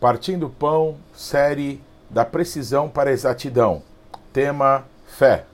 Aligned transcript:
Partindo 0.00 0.48
Pão, 0.48 0.96
série 1.12 1.80
da 2.08 2.24
precisão 2.24 2.88
para 2.88 3.10
a 3.10 3.12
exatidão. 3.12 3.82
Tema: 4.32 4.84
fé. 5.08 5.44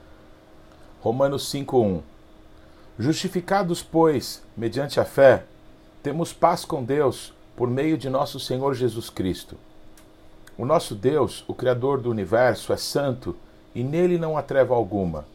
Romanos 1.01 1.51
5:1. 1.51 2.03
Justificados, 2.99 3.81
pois, 3.81 4.43
mediante 4.55 4.99
a 4.99 5.05
fé, 5.05 5.45
temos 6.03 6.31
paz 6.31 6.63
com 6.63 6.83
Deus 6.83 7.33
por 7.55 7.67
meio 7.67 7.97
de 7.97 8.07
nosso 8.07 8.39
Senhor 8.39 8.75
Jesus 8.75 9.09
Cristo. 9.09 9.57
O 10.55 10.63
nosso 10.63 10.93
Deus, 10.93 11.43
o 11.47 11.53
Criador 11.55 11.99
do 11.99 12.11
universo, 12.11 12.71
é 12.71 12.77
santo 12.77 13.35
e 13.73 13.83
nele 13.83 14.19
não 14.19 14.37
há 14.37 14.43
treva 14.43 14.75
alguma. 14.75 15.25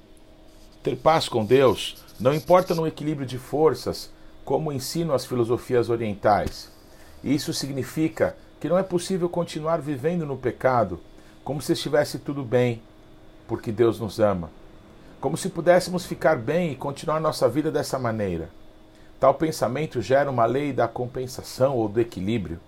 Ter 0.85 0.95
paz 0.95 1.29
com 1.29 1.45
Deus 1.45 1.97
não 2.21 2.33
importa 2.33 2.77
no 2.77 2.87
equilíbrio 2.87 3.27
de 3.27 3.39
forças, 3.39 4.09
como 4.45 4.71
ensinam 4.71 5.15
as 5.17 5.27
filosofias 5.27 5.91
orientais. 5.91 6.71
Isso 7.25 7.53
significa 7.53 8.37
que 8.61 8.69
não 8.69 8.79
é 8.79 8.83
possível 8.83 9.29
continuar 9.29 9.81
vivendo 9.81 10.27
no 10.27 10.37
pecado 10.37 11.01
como 11.43 11.63
se 11.63 11.73
estivesse 11.73 12.19
tudo 12.19 12.45
bem, 12.45 12.83
porque 13.49 13.73
Deus 13.73 13.99
nos 13.99 14.21
ama. 14.21 14.51
Como 15.21 15.37
se 15.37 15.49
pudéssemos 15.49 16.05
ficar 16.05 16.37
bem 16.37 16.73
e 16.73 16.77
continuar 16.77 17.19
nossa 17.19 17.49
vida 17.49 17.71
dessa 17.71 17.99
maneira. 17.99 18.51
Tal 19.19 19.35
pensamento 19.35 20.01
gera 20.01 20.31
uma 20.31 20.45
lei 20.45 20.73
da 20.73 20.87
compensação 20.87 21.77
ou 21.77 21.89
do 21.89 22.01
equilíbrio, 22.01 22.61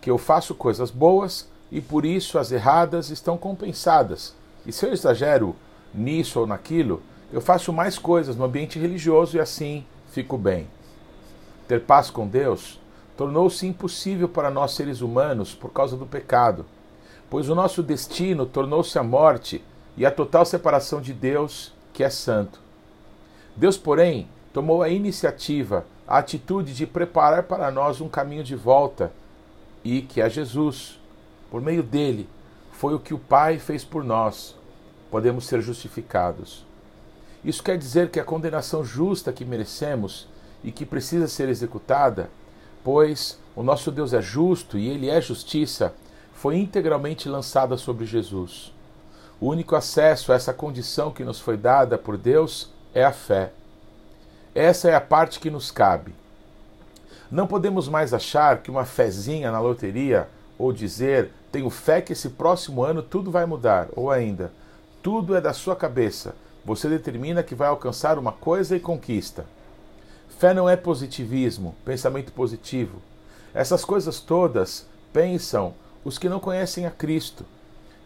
que 0.00 0.10
eu 0.10 0.18
faço 0.18 0.54
coisas 0.54 0.90
boas 0.90 1.48
e 1.70 1.80
por 1.80 2.04
isso 2.04 2.38
as 2.38 2.50
erradas 2.50 3.10
estão 3.10 3.36
compensadas. 3.36 4.34
E 4.66 4.72
se 4.72 4.86
eu 4.86 4.92
exagero 4.92 5.54
nisso 5.94 6.40
ou 6.40 6.46
naquilo, 6.46 7.02
eu 7.32 7.40
faço 7.40 7.72
mais 7.72 7.98
coisas 7.98 8.36
no 8.36 8.44
ambiente 8.44 8.78
religioso 8.78 9.36
e 9.36 9.40
assim 9.40 9.84
fico 10.10 10.38
bem. 10.38 10.66
Ter 11.66 11.82
paz 11.82 12.10
com 12.10 12.26
Deus 12.26 12.80
tornou-se 13.18 13.66
impossível 13.66 14.28
para 14.28 14.48
nós 14.48 14.74
seres 14.74 15.00
humanos 15.00 15.52
por 15.52 15.72
causa 15.72 15.96
do 15.96 16.06
pecado, 16.06 16.64
pois 17.28 17.48
o 17.48 17.54
nosso 17.54 17.82
destino 17.82 18.46
tornou-se 18.46 18.96
a 18.96 19.02
morte 19.02 19.60
e 19.96 20.06
a 20.06 20.10
total 20.12 20.46
separação 20.46 21.00
de 21.00 21.12
Deus, 21.12 21.74
que 21.92 22.04
é 22.04 22.10
santo. 22.10 22.60
Deus, 23.56 23.76
porém, 23.76 24.28
tomou 24.52 24.84
a 24.84 24.88
iniciativa, 24.88 25.84
a 26.06 26.18
atitude 26.18 26.72
de 26.72 26.86
preparar 26.86 27.42
para 27.42 27.72
nós 27.72 28.00
um 28.00 28.08
caminho 28.08 28.44
de 28.44 28.54
volta 28.54 29.12
e 29.82 30.02
que 30.02 30.20
é 30.20 30.30
Jesus. 30.30 31.00
Por 31.50 31.60
meio 31.60 31.82
dele, 31.82 32.28
foi 32.70 32.94
o 32.94 33.00
que 33.00 33.14
o 33.14 33.18
Pai 33.18 33.58
fez 33.58 33.84
por 33.84 34.04
nós. 34.04 34.54
Podemos 35.10 35.44
ser 35.44 35.60
justificados. 35.60 36.64
Isso 37.44 37.64
quer 37.64 37.76
dizer 37.76 38.10
que 38.10 38.20
a 38.20 38.24
condenação 38.24 38.84
justa 38.84 39.32
que 39.32 39.44
merecemos 39.44 40.28
e 40.62 40.70
que 40.70 40.86
precisa 40.86 41.26
ser 41.26 41.48
executada 41.48 42.30
pois 42.82 43.38
o 43.54 43.62
nosso 43.62 43.90
Deus 43.90 44.12
é 44.12 44.22
justo 44.22 44.78
e 44.78 44.88
ele 44.88 45.08
é 45.08 45.20
justiça, 45.20 45.92
foi 46.32 46.56
integralmente 46.56 47.28
lançada 47.28 47.76
sobre 47.76 48.06
Jesus. 48.06 48.72
O 49.40 49.48
único 49.48 49.76
acesso 49.76 50.32
a 50.32 50.34
essa 50.34 50.52
condição 50.52 51.10
que 51.10 51.24
nos 51.24 51.40
foi 51.40 51.56
dada 51.56 51.98
por 51.98 52.16
Deus 52.16 52.70
é 52.94 53.04
a 53.04 53.12
fé. 53.12 53.52
Essa 54.54 54.88
é 54.88 54.94
a 54.94 55.00
parte 55.00 55.40
que 55.40 55.50
nos 55.50 55.70
cabe. 55.70 56.14
Não 57.30 57.46
podemos 57.46 57.88
mais 57.88 58.14
achar 58.14 58.62
que 58.62 58.70
uma 58.70 58.84
fezinha 58.84 59.52
na 59.52 59.60
loteria 59.60 60.28
ou 60.58 60.72
dizer 60.72 61.30
tenho 61.52 61.70
fé 61.70 62.00
que 62.00 62.12
esse 62.12 62.30
próximo 62.30 62.82
ano 62.82 63.02
tudo 63.02 63.30
vai 63.30 63.46
mudar, 63.46 63.88
ou 63.94 64.10
ainda, 64.10 64.52
tudo 65.02 65.34
é 65.36 65.40
da 65.40 65.52
sua 65.52 65.74
cabeça. 65.74 66.34
Você 66.64 66.88
determina 66.88 67.42
que 67.42 67.54
vai 67.54 67.68
alcançar 67.68 68.18
uma 68.18 68.32
coisa 68.32 68.76
e 68.76 68.80
conquista. 68.80 69.46
Fé 70.38 70.54
não 70.54 70.70
é 70.70 70.76
positivismo, 70.76 71.74
pensamento 71.84 72.30
positivo. 72.30 73.02
Essas 73.52 73.84
coisas 73.84 74.20
todas 74.20 74.86
pensam 75.12 75.74
os 76.04 76.16
que 76.16 76.28
não 76.28 76.38
conhecem 76.38 76.86
a 76.86 76.92
Cristo. 76.92 77.44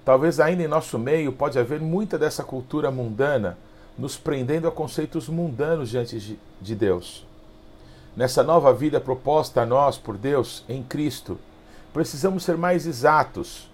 Talvez 0.02 0.40
ainda 0.40 0.62
em 0.62 0.66
nosso 0.66 0.98
meio 0.98 1.30
pode 1.30 1.58
haver 1.58 1.78
muita 1.78 2.18
dessa 2.18 2.42
cultura 2.42 2.90
mundana 2.90 3.58
nos 3.98 4.16
prendendo 4.16 4.66
a 4.66 4.72
conceitos 4.72 5.28
mundanos 5.28 5.90
diante 5.90 6.38
de 6.58 6.74
Deus. 6.74 7.26
Nessa 8.16 8.42
nova 8.42 8.72
vida 8.72 8.98
proposta 8.98 9.60
a 9.60 9.66
nós 9.66 9.98
por 9.98 10.16
Deus 10.16 10.64
em 10.66 10.82
Cristo, 10.82 11.38
precisamos 11.92 12.44
ser 12.44 12.56
mais 12.56 12.86
exatos, 12.86 13.70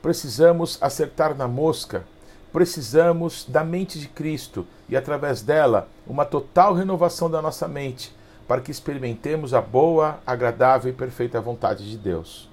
precisamos 0.00 0.78
acertar 0.80 1.36
na 1.36 1.46
mosca 1.46 2.06
precisamos 2.54 3.44
da 3.48 3.64
mente 3.64 3.98
de 3.98 4.06
Cristo 4.06 4.64
e, 4.88 4.96
através 4.96 5.42
dela, 5.42 5.88
uma 6.06 6.24
total 6.24 6.72
renovação 6.72 7.28
da 7.28 7.42
nossa 7.42 7.66
mente, 7.66 8.14
para 8.46 8.60
que 8.60 8.70
experimentemos 8.70 9.52
a 9.52 9.60
boa, 9.60 10.20
agradável 10.24 10.88
e 10.88 10.94
perfeita 10.94 11.40
vontade 11.40 11.90
de 11.90 11.98
Deus. 11.98 12.48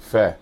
Fé. 0.00 0.38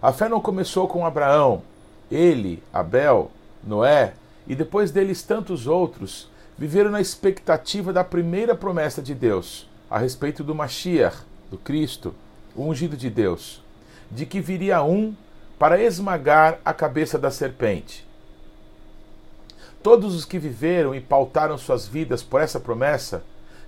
A 0.00 0.14
fé 0.14 0.30
não 0.30 0.40
começou 0.40 0.88
com 0.88 1.04
Abraão, 1.04 1.62
ele, 2.10 2.62
Abel, 2.72 3.30
Noé 3.62 4.14
e 4.46 4.54
depois 4.54 4.90
deles 4.90 5.22
tantos 5.22 5.66
outros 5.66 6.26
viveram 6.56 6.90
na 6.90 7.02
expectativa 7.02 7.92
da 7.92 8.02
primeira 8.02 8.54
promessa 8.54 9.02
de 9.02 9.14
Deus 9.14 9.68
a 9.90 9.98
respeito 9.98 10.42
do 10.42 10.54
Mashiach, 10.54 11.18
do 11.50 11.58
Cristo, 11.58 12.14
o 12.56 12.62
ungido 12.62 12.96
de 12.96 13.10
Deus, 13.10 13.62
de 14.10 14.24
que 14.24 14.40
viria 14.40 14.82
um 14.82 15.14
para 15.60 15.78
esmagar 15.78 16.58
a 16.64 16.72
cabeça 16.72 17.18
da 17.18 17.30
serpente. 17.30 18.08
Todos 19.82 20.14
os 20.14 20.24
que 20.24 20.38
viveram 20.38 20.94
e 20.94 21.02
pautaram 21.02 21.58
suas 21.58 21.86
vidas 21.86 22.22
por 22.22 22.40
essa 22.40 22.58
promessa, 22.58 23.22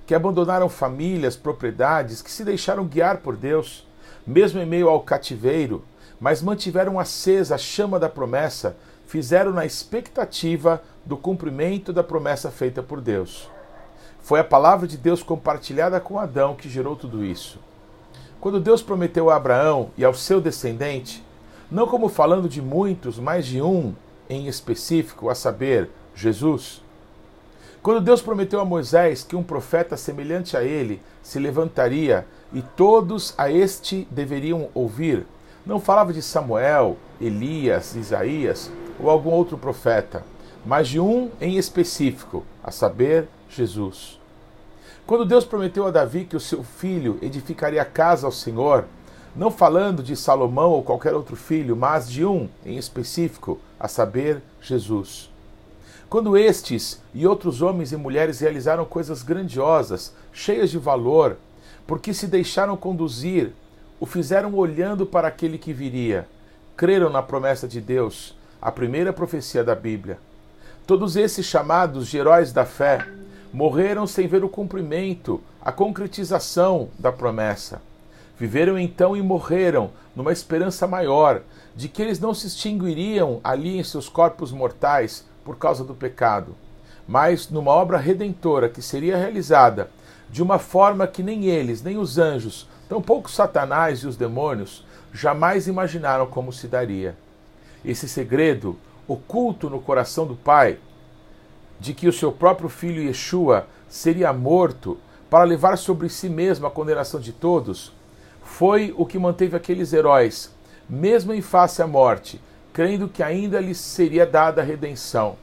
que 0.06 0.14
abandonaram 0.14 0.70
famílias, 0.70 1.36
propriedades, 1.36 2.22
que 2.22 2.30
se 2.30 2.47
deixaram 2.47 2.86
guiar 2.86 3.19
por 3.19 3.36
Deus, 3.36 3.86
mesmo 4.26 4.58
em 4.58 4.64
meio 4.64 4.88
ao 4.88 5.03
cativeiro, 5.03 5.84
mas 6.19 6.41
mantiveram 6.41 6.98
acesa 6.98 7.56
a 7.56 7.58
chama 7.58 8.00
da 8.00 8.09
promessa, 8.09 8.74
fizeram 9.06 9.53
na 9.53 9.66
expectativa 9.66 10.82
do 11.04 11.19
cumprimento 11.19 11.92
da 11.92 12.03
promessa 12.03 12.50
feita 12.50 12.82
por 12.82 13.03
Deus. 13.03 13.50
Foi 14.22 14.41
a 14.41 14.44
palavra 14.44 14.88
de 14.88 14.97
Deus 14.97 15.22
compartilhada 15.22 16.00
com 16.00 16.19
Adão 16.19 16.54
que 16.54 16.70
gerou 16.70 16.97
tudo 16.97 17.22
isso. 17.22 17.59
Quando 18.41 18.59
Deus 18.59 18.80
prometeu 18.80 19.28
a 19.28 19.36
Abraão 19.36 19.91
e 19.98 20.03
ao 20.06 20.14
seu 20.14 20.41
descendente 20.41 21.22
não 21.72 21.87
como 21.87 22.09
falando 22.10 22.50
de 22.50 22.60
muitos, 22.60 23.19
mas 23.19 23.47
de 23.47 23.62
um 23.62 23.94
em 24.28 24.47
específico, 24.47 25.31
a 25.31 25.34
saber, 25.34 25.88
Jesus. 26.15 26.83
Quando 27.83 28.03
Deus 28.03 28.21
prometeu 28.21 28.60
a 28.60 28.65
Moisés 28.65 29.25
que 29.25 29.34
um 29.34 29.43
profeta 29.43 29.97
semelhante 29.97 30.55
a 30.55 30.62
ele 30.62 31.00
se 31.22 31.38
levantaria 31.38 32.27
e 32.53 32.60
todos 32.60 33.34
a 33.38 33.50
este 33.50 34.06
deveriam 34.10 34.69
ouvir, 34.75 35.27
não 35.65 35.81
falava 35.81 36.12
de 36.12 36.21
Samuel, 36.21 36.99
Elias, 37.19 37.97
Isaías 37.97 38.71
ou 39.00 39.09
algum 39.09 39.31
outro 39.31 39.56
profeta, 39.56 40.25
mas 40.66 40.89
de 40.89 41.00
um 41.00 41.31
em 41.41 41.56
específico, 41.56 42.44
a 42.62 42.71
saber, 42.71 43.28
Jesus. 43.49 44.21
Quando 45.06 45.25
Deus 45.25 45.44
prometeu 45.44 45.87
a 45.87 45.91
Davi 45.91 46.25
que 46.25 46.37
o 46.37 46.41
seu 46.41 46.62
filho 46.62 47.19
edificaria 47.22 47.84
casa 47.84 48.27
ao 48.27 48.33
Senhor, 48.33 48.84
não 49.34 49.50
falando 49.50 50.03
de 50.03 50.15
Salomão 50.15 50.70
ou 50.70 50.82
qualquer 50.82 51.15
outro 51.15 51.37
filho, 51.37 51.75
mas 51.75 52.10
de 52.10 52.25
um 52.25 52.48
em 52.65 52.76
específico, 52.76 53.59
a 53.81 53.88
saber, 53.88 54.43
Jesus. 54.60 55.31
Quando 56.09 56.37
estes 56.37 57.00
e 57.15 57.26
outros 57.26 57.62
homens 57.62 57.91
e 57.91 57.97
mulheres 57.97 58.41
realizaram 58.41 58.84
coisas 58.84 59.22
grandiosas, 59.22 60.12
cheias 60.32 60.71
de 60.71 60.78
valor, 60.78 61.38
porque 61.87 62.12
se 62.12 62.26
deixaram 62.26 62.76
conduzir, 62.76 63.53
o 63.98 64.04
fizeram 64.04 64.54
olhando 64.54 65.06
para 65.06 65.28
aquele 65.28 65.56
que 65.56 65.72
viria, 65.72 66.28
creram 66.76 67.09
na 67.09 67.22
promessa 67.22 67.66
de 67.66 67.81
Deus, 67.81 68.37
a 68.60 68.71
primeira 68.71 69.12
profecia 69.12 69.65
da 69.65 69.75
Bíblia. 69.75 70.19
Todos 70.87 71.16
esses 71.16 71.47
chamados 71.47 72.09
de 72.09 72.19
heróis 72.19 72.53
da 72.53 72.66
fé 72.66 73.06
morreram 73.53 74.06
sem 74.06 74.26
ver 74.26 74.44
o 74.44 74.48
cumprimento, 74.48 75.41
a 75.62 75.72
concretização 75.72 76.91
da 76.98 77.10
promessa. 77.10 77.81
Viveram 78.38 78.78
então 78.78 79.16
e 79.16 79.22
morreram 79.22 79.91
numa 80.16 80.33
esperança 80.33 80.86
maior 80.86 81.42
de 81.74 81.89
que 81.89 82.03
eles 82.03 82.18
não 82.18 82.34
se 82.34 82.47
extinguiriam 82.47 83.41
ali 83.42 83.78
em 83.78 83.84
seus 83.84 84.09
corpos 84.09 84.53
mortais 84.53 85.27
por 85.45 85.57
causa 85.57 85.84
do 85.84 85.95
pecado, 85.95 86.54
mas 87.07 87.48
numa 87.48 87.71
obra 87.71 87.98
redentora 87.98 88.68
que 88.68 88.83
seria 88.83 89.16
realizada 89.16 89.91
de 90.30 90.42
uma 90.42 90.59
forma 90.59 91.07
que 91.07 91.22
nem 91.22 91.45
eles, 91.45 91.83
nem 91.83 91.98
os 91.98 92.18
anjos, 92.18 92.66
tampouco 92.89 93.30
Satanás 93.30 94.01
e 94.01 94.07
os 94.07 94.16
demônios 94.16 94.84
jamais 95.12 95.66
imaginaram 95.66 96.27
como 96.27 96.53
se 96.53 96.66
daria. 96.66 97.16
Esse 97.84 98.09
segredo, 98.09 98.78
oculto 99.07 99.68
no 99.68 99.80
coração 99.80 100.27
do 100.27 100.34
Pai, 100.34 100.78
de 101.78 101.92
que 101.92 102.09
o 102.09 102.12
seu 102.12 102.33
próprio 102.33 102.68
filho 102.68 103.03
Yeshua 103.03 103.66
seria 103.89 104.33
morto 104.33 104.97
para 105.28 105.45
levar 105.45 105.77
sobre 105.77 106.09
si 106.09 106.28
mesmo 106.28 106.66
a 106.66 106.71
condenação 106.71 107.21
de 107.21 107.33
todos, 107.33 107.92
foi 108.53 108.95
o 108.99 109.07
que 109.07 109.19
manteve 109.19 109.57
aqueles 109.57 109.95
heróis, 109.95 110.54
mesmo 110.87 111.33
em 111.33 111.41
face 111.41 111.81
à 111.81 111.87
morte, 111.87 112.39
crendo 112.71 113.09
que 113.09 113.22
ainda 113.22 113.59
lhes 113.59 113.78
seria 113.78 114.27
dada 114.27 114.60
a 114.60 114.65
redenção. 114.65 115.37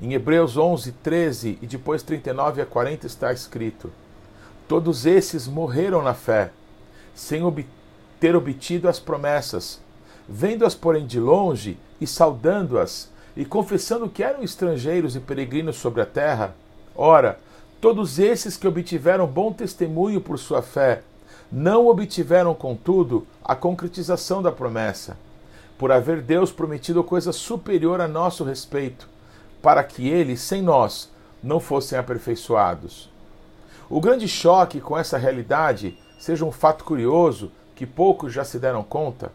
Em 0.00 0.14
Hebreus 0.14 0.56
11, 0.56 0.92
13 0.92 1.58
e 1.60 1.66
depois 1.66 2.04
39 2.04 2.62
a 2.62 2.66
40 2.66 3.08
está 3.08 3.32
escrito: 3.32 3.92
Todos 4.68 5.04
esses 5.04 5.48
morreram 5.48 6.00
na 6.00 6.14
fé, 6.14 6.52
sem, 7.12 7.42
ter 8.20 8.36
obtido 8.36 8.88
as 8.88 9.00
promessas, 9.00 9.80
vendo-as, 10.28 10.76
porém, 10.76 11.04
de 11.04 11.18
longe 11.18 11.76
e 12.00 12.06
saudando-as, 12.06 13.10
e 13.36 13.44
confessando 13.44 14.08
que 14.08 14.22
eram 14.22 14.44
estrangeiros 14.44 15.16
e 15.16 15.20
peregrinos 15.20 15.76
sobre 15.76 16.00
a 16.00 16.06
terra, 16.06 16.54
ora, 16.94 17.40
todos 17.80 18.20
esses 18.20 18.56
que 18.56 18.68
obtiveram 18.68 19.26
bom 19.26 19.52
testemunho 19.52 20.20
por 20.20 20.38
sua 20.38 20.62
fé, 20.62 21.02
não 21.50 21.88
obtiveram, 21.88 22.54
contudo, 22.54 23.26
a 23.44 23.56
concretização 23.56 24.40
da 24.40 24.52
promessa, 24.52 25.16
por 25.76 25.90
haver 25.90 26.22
Deus 26.22 26.52
prometido 26.52 27.02
coisa 27.02 27.32
superior 27.32 28.00
a 28.00 28.06
nosso 28.06 28.44
respeito, 28.44 29.08
para 29.60 29.82
que 29.82 30.08
eles, 30.08 30.40
sem 30.40 30.62
nós, 30.62 31.10
não 31.42 31.58
fossem 31.58 31.98
aperfeiçoados. 31.98 33.10
O 33.88 34.00
grande 34.00 34.28
choque 34.28 34.80
com 34.80 34.96
essa 34.96 35.18
realidade 35.18 35.98
seja 36.18 36.44
um 36.44 36.52
fato 36.52 36.84
curioso 36.84 37.50
que 37.74 37.86
poucos 37.86 38.32
já 38.32 38.44
se 38.44 38.58
deram 38.58 38.82
conta, 38.82 39.32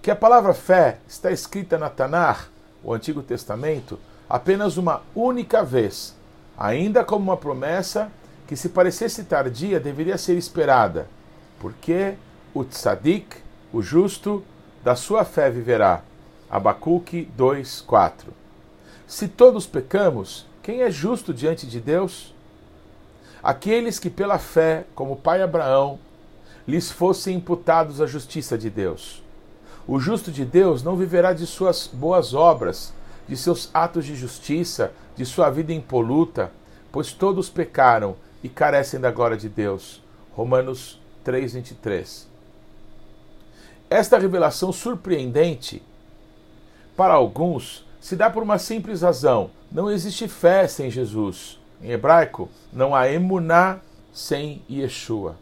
que 0.00 0.10
a 0.10 0.16
palavra 0.16 0.54
fé 0.54 0.98
está 1.08 1.30
escrita 1.32 1.76
na 1.76 1.90
Tanar, 1.90 2.48
o 2.84 2.94
Antigo 2.94 3.22
Testamento, 3.22 3.98
apenas 4.28 4.76
uma 4.76 5.02
única 5.14 5.64
vez, 5.64 6.14
ainda 6.56 7.02
como 7.04 7.24
uma 7.24 7.36
promessa 7.36 8.10
que, 8.46 8.56
se 8.56 8.68
parecesse 8.68 9.24
tardia, 9.24 9.80
deveria 9.80 10.16
ser 10.16 10.36
esperada, 10.36 11.08
porque 11.60 12.14
o 12.52 12.64
tzadik, 12.64 13.36
o 13.72 13.80
justo, 13.80 14.42
da 14.82 14.96
sua 14.96 15.24
fé 15.24 15.50
viverá. 15.50 16.02
Abacuque 16.50 17.28
2:4. 17.36 18.32
Se 19.06 19.28
todos 19.28 19.66
pecamos, 19.66 20.46
quem 20.62 20.82
é 20.82 20.90
justo 20.90 21.32
diante 21.32 21.66
de 21.66 21.78
Deus? 21.78 22.34
Aqueles 23.42 23.98
que 23.98 24.10
pela 24.10 24.38
fé, 24.38 24.84
como 24.94 25.12
o 25.12 25.16
pai 25.16 25.42
Abraão, 25.42 25.98
lhes 26.66 26.90
fossem 26.90 27.36
imputados 27.36 28.00
a 28.00 28.06
justiça 28.06 28.56
de 28.56 28.68
Deus. 28.68 29.22
O 29.86 29.98
justo 29.98 30.30
de 30.30 30.44
Deus 30.44 30.82
não 30.82 30.96
viverá 30.96 31.32
de 31.32 31.46
suas 31.46 31.86
boas 31.86 32.34
obras, 32.34 32.92
de 33.28 33.36
seus 33.36 33.70
atos 33.72 34.04
de 34.04 34.14
justiça, 34.14 34.92
de 35.16 35.24
sua 35.24 35.50
vida 35.50 35.72
impoluta, 35.72 36.52
pois 36.92 37.12
todos 37.12 37.48
pecaram 37.48 38.16
e 38.42 38.48
carecem 38.48 39.00
da 39.00 39.10
glória 39.10 39.36
de 39.36 39.48
Deus. 39.48 40.02
Romanos 40.32 40.99
3:23. 41.24 42.28
Esta 43.88 44.18
revelação 44.18 44.72
surpreendente 44.72 45.82
para 46.96 47.14
alguns 47.14 47.84
se 48.00 48.16
dá 48.16 48.30
por 48.30 48.42
uma 48.42 48.58
simples 48.58 49.02
razão: 49.02 49.50
não 49.70 49.90
existe 49.90 50.28
fé 50.28 50.66
sem 50.66 50.90
Jesus. 50.90 51.58
Em 51.82 51.90
hebraico, 51.92 52.48
não 52.72 52.94
há 52.94 53.10
emuná 53.10 53.80
sem 54.12 54.62
Yeshua. 54.70 55.36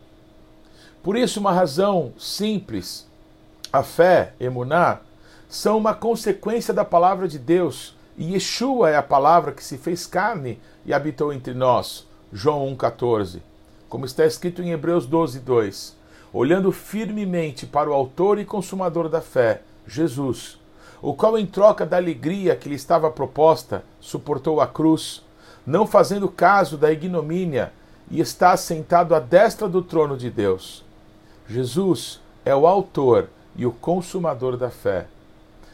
Por 1.03 1.17
isso, 1.17 1.41
uma 1.41 1.53
razão 1.53 2.13
simples, 2.19 3.09
a 3.73 3.83
fé, 3.83 4.35
emuná, 4.39 5.01
são 5.49 5.79
uma 5.79 5.95
consequência 5.95 6.73
da 6.75 6.85
palavra 6.85 7.27
de 7.27 7.39
Deus. 7.39 7.97
E 8.17 8.35
Yeshua 8.35 8.91
é 8.91 8.97
a 8.97 9.03
palavra 9.03 9.53
que 9.53 9.65
se 9.65 9.79
fez 9.79 10.07
carne 10.07 10.61
e 10.85 10.93
habitou 10.93 11.33
entre 11.33 11.55
nós. 11.55 12.07
João 12.33 12.67
1,14. 12.77 13.41
Como 13.89 14.05
está 14.05 14.27
escrito 14.27 14.63
em 14.63 14.71
Hebreus 14.71 15.07
12, 15.07 15.41
2. 15.41 15.97
Olhando 16.33 16.71
firmemente 16.71 17.67
para 17.67 17.89
o 17.89 17.95
Autor 17.95 18.39
e 18.39 18.45
Consumador 18.45 19.09
da 19.09 19.23
fé, 19.23 19.63
Jesus, 19.87 20.59
o 21.01 21.15
qual, 21.15 21.39
em 21.39 21.47
troca 21.47 21.87
da 21.87 21.97
alegria 21.97 22.55
que 22.55 22.69
lhe 22.69 22.75
estava 22.75 23.11
proposta, 23.11 23.83
suportou 23.99 24.61
a 24.61 24.67
cruz, 24.67 25.25
não 25.67 25.87
fazendo 25.87 26.29
caso 26.29 26.77
da 26.77 26.93
ignomínia, 26.93 27.73
e 28.11 28.21
está 28.21 28.53
assentado 28.53 29.15
à 29.15 29.21
destra 29.21 29.69
do 29.69 29.83
trono 29.83 30.17
de 30.17 30.31
Deus. 30.31 30.85
Jesus 31.49 32.21
é 32.45 32.55
o 32.55 32.67
autor 32.67 33.29
e 33.57 33.65
o 33.65 33.73
consumador 33.73 34.57
da 34.57 34.71
fé. 34.71 35.07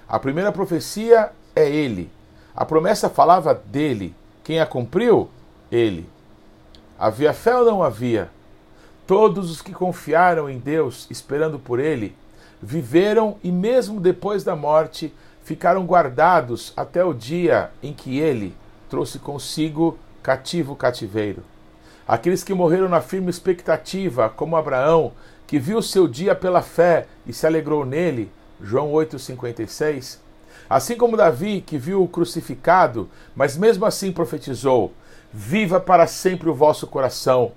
A 0.09 0.19
primeira 0.19 0.53
profecia 0.53 1.33
é 1.55 1.69
ele. 1.69 2.11
A 2.55 2.65
promessa 2.65 3.09
falava 3.09 3.55
dele. 3.55 4.15
Quem 4.45 4.61
a 4.61 4.67
cumpriu? 4.67 5.29
Ele. 5.71 6.14
Havia 6.99 7.33
fé 7.33 7.57
ou 7.57 7.65
não 7.65 7.83
havia? 7.83 8.31
Todos 9.07 9.51
os 9.51 9.61
que 9.61 9.73
confiaram 9.73 10.49
em 10.49 10.59
Deus, 10.59 11.07
esperando 11.11 11.59
por 11.59 11.81
ele, 11.81 12.17
viveram 12.63 13.37
e, 13.43 13.51
mesmo 13.51 14.01
depois 14.01 14.45
da 14.45 14.55
morte, 14.55 15.13
ficaram 15.43 15.85
guardados 15.85 16.73
até 16.77 17.05
o 17.05 17.13
dia 17.13 17.71
em 17.83 17.93
que 17.93 18.19
ele 18.19 18.55
trouxe 18.89 19.19
consigo 19.19 19.99
cativo 20.23 20.75
cativeiro. 20.77 21.43
Aqueles 22.07 22.45
que 22.45 22.55
morreram 22.55 22.89
na 22.89 23.01
firme 23.01 23.29
expectativa, 23.29 24.29
como 24.29 24.57
Abraão, 24.57 25.13
que 25.47 25.59
viu 25.59 25.83
seu 25.83 26.07
dia 26.07 26.35
pela 26.35 26.63
fé 26.63 27.07
e 27.27 27.33
se 27.33 27.47
alegrou 27.47 27.85
nele, 27.85 28.31
João 28.61 28.93
8,56. 28.93 30.19
Assim 30.69 30.97
como 30.97 31.17
Davi, 31.17 31.61
que 31.61 31.77
viu 31.77 32.03
o 32.03 32.09
crucificado, 32.09 33.09
mas 33.35 33.57
mesmo 33.57 33.85
assim 33.85 34.13
profetizou: 34.13 34.93
Viva 35.37 35.81
para 35.81 36.07
sempre 36.07 36.49
o 36.49 36.55
vosso 36.55 36.87
coração. 36.87 37.51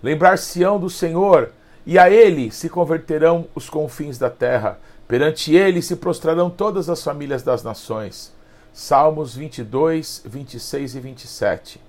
Lembrar-se-ão 0.00 0.78
do 0.78 0.88
Senhor, 0.88 1.50
e 1.84 1.98
a 1.98 2.08
ele 2.08 2.52
se 2.52 2.68
converterão 2.68 3.48
os 3.56 3.68
confins 3.68 4.16
da 4.16 4.30
terra. 4.30 4.78
Perante 5.08 5.52
ele 5.52 5.82
se 5.82 5.96
prostrarão 5.96 6.48
todas 6.48 6.88
as 6.88 7.02
famílias 7.02 7.42
das 7.42 7.64
nações. 7.64 8.32
Salmos 8.72 9.34
22, 9.34 10.22
26 10.24 10.94
e 10.94 11.00
27. 11.00 11.80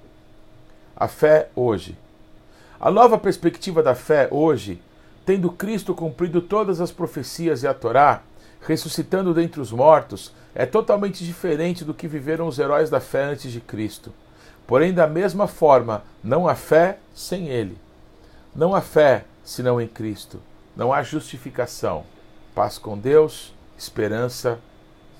A 0.95 1.07
fé 1.07 1.49
hoje. 1.55 1.95
A 2.79 2.89
nova 2.89 3.15
perspectiva 3.15 3.83
da 3.83 3.93
fé 3.93 4.27
hoje, 4.31 4.81
tendo 5.27 5.51
Cristo 5.51 5.93
cumprido 5.93 6.41
todas 6.41 6.81
as 6.81 6.91
profecias 6.91 7.61
e 7.61 7.67
a 7.67 7.73
Torá, 7.75 8.23
ressuscitando 8.61 9.31
dentre 9.31 9.61
os 9.61 9.71
mortos, 9.71 10.33
é 10.55 10.65
totalmente 10.65 11.23
diferente 11.23 11.85
do 11.85 11.93
que 11.93 12.07
viveram 12.07 12.47
os 12.47 12.57
heróis 12.57 12.89
da 12.89 12.99
fé 12.99 13.25
antes 13.25 13.51
de 13.51 13.61
Cristo. 13.61 14.11
Porém, 14.67 14.93
da 14.93 15.07
mesma 15.07 15.47
forma, 15.47 16.03
não 16.23 16.47
há 16.47 16.55
fé 16.55 16.97
sem 17.13 17.47
Ele. 17.49 17.77
Não 18.55 18.73
há 18.73 18.81
fé 18.81 19.25
senão 19.43 19.79
em 19.79 19.87
Cristo. 19.87 20.39
Não 20.75 20.91
há 20.91 21.03
justificação. 21.03 22.03
Paz 22.53 22.77
com 22.77 22.97
Deus, 22.97 23.53
esperança 23.77 24.59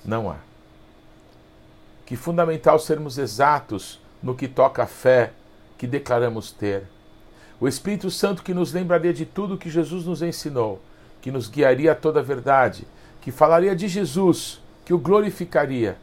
não 0.04 0.30
há. 0.30 0.36
Que 2.04 2.16
fundamental 2.16 2.78
sermos 2.78 3.18
exatos 3.18 4.00
no 4.22 4.34
que 4.34 4.48
toca 4.48 4.82
à 4.82 4.86
fé 4.86 5.32
que 5.76 5.86
declaramos 5.86 6.50
ter. 6.50 6.84
O 7.60 7.68
Espírito 7.68 8.10
Santo 8.10 8.42
que 8.42 8.54
nos 8.54 8.72
lembraria 8.72 9.12
de 9.12 9.24
tudo 9.24 9.58
que 9.58 9.70
Jesus 9.70 10.06
nos 10.06 10.22
ensinou, 10.22 10.80
que 11.20 11.30
nos 11.30 11.48
guiaria 11.48 11.92
a 11.92 11.94
toda 11.94 12.20
a 12.20 12.22
verdade, 12.22 12.86
que 13.20 13.30
falaria 13.30 13.74
de 13.74 13.88
Jesus, 13.88 14.60
que 14.84 14.92
o 14.92 14.98
glorificaria, 14.98 15.96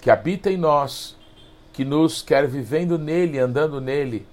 que 0.00 0.10
habita 0.10 0.50
em 0.50 0.56
nós, 0.56 1.16
que 1.72 1.84
nos 1.84 2.22
quer 2.22 2.46
vivendo 2.46 2.98
nele, 2.98 3.38
andando 3.38 3.80
nele, 3.80 4.26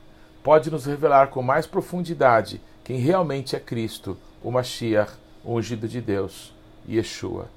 pode 0.43 0.69
nos 0.69 0.85
revelar 0.85 1.27
com 1.27 1.41
mais 1.41 1.65
profundidade 1.65 2.61
quem 2.83 2.97
realmente 2.97 3.55
é 3.55 3.59
Cristo, 3.59 4.17
o 4.43 4.51
Mashiach 4.51 5.13
o 5.43 5.55
ungido 5.55 5.87
de 5.87 6.01
Deus, 6.01 6.53
Yeshua. 6.87 7.47